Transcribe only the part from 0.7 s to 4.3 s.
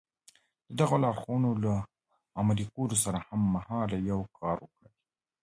دغو لارښوونو له عملي کولو سره هممهاله يو